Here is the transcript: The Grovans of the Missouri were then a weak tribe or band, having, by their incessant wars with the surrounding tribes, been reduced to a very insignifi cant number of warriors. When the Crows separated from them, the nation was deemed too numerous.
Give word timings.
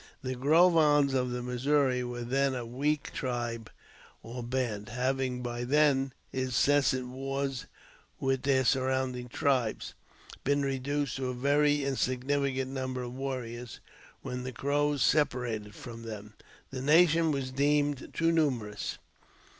The 0.23 0.33
Grovans 0.33 1.13
of 1.13 1.29
the 1.29 1.43
Missouri 1.43 2.03
were 2.03 2.23
then 2.23 2.55
a 2.55 2.65
weak 2.65 3.13
tribe 3.13 3.69
or 4.23 4.41
band, 4.41 4.89
having, 4.89 5.43
by 5.43 5.63
their 5.63 6.09
incessant 6.33 7.09
wars 7.09 7.67
with 8.19 8.41
the 8.41 8.65
surrounding 8.65 9.29
tribes, 9.29 9.93
been 10.43 10.63
reduced 10.63 11.17
to 11.17 11.27
a 11.29 11.35
very 11.35 11.81
insignifi 11.83 12.55
cant 12.55 12.69
number 12.71 13.03
of 13.03 13.13
warriors. 13.13 13.79
When 14.23 14.41
the 14.41 14.51
Crows 14.51 15.03
separated 15.03 15.75
from 15.75 16.01
them, 16.01 16.33
the 16.71 16.81
nation 16.81 17.31
was 17.31 17.51
deemed 17.51 18.09
too 18.11 18.31
numerous. 18.31 18.97